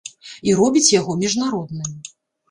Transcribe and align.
І 0.51 0.53
робіць 0.59 0.93
яго 0.99 1.15
міжнародным. 1.23 1.91